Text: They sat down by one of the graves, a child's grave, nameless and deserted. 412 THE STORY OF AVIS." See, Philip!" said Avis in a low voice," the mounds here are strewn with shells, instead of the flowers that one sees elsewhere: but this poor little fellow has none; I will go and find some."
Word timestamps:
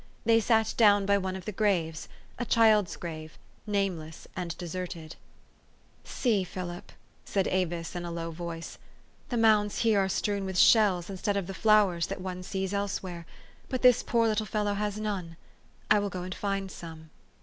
They 0.25 0.39
sat 0.39 0.73
down 0.77 1.05
by 1.05 1.19
one 1.19 1.35
of 1.35 1.45
the 1.45 1.51
graves, 1.51 2.09
a 2.39 2.43
child's 2.43 2.95
grave, 2.95 3.37
nameless 3.67 4.27
and 4.35 4.57
deserted. 4.57 5.15
412 6.03 6.03
THE 6.03 6.09
STORY 6.09 6.41
OF 6.41 6.41
AVIS." 6.41 6.53
See, 6.53 6.53
Philip!" 6.55 6.91
said 7.31 7.47
Avis 7.47 7.95
in 7.95 8.05
a 8.05 8.11
low 8.11 8.31
voice," 8.31 8.79
the 9.29 9.37
mounds 9.37 9.77
here 9.81 9.99
are 9.99 10.09
strewn 10.09 10.43
with 10.45 10.57
shells, 10.57 11.07
instead 11.11 11.37
of 11.37 11.45
the 11.45 11.53
flowers 11.53 12.07
that 12.07 12.19
one 12.19 12.41
sees 12.41 12.73
elsewhere: 12.73 13.27
but 13.69 13.83
this 13.83 14.01
poor 14.01 14.27
little 14.27 14.47
fellow 14.47 14.73
has 14.73 14.97
none; 14.99 15.37
I 15.91 15.99
will 15.99 16.09
go 16.09 16.23
and 16.23 16.33
find 16.33 16.71
some." 16.71 17.11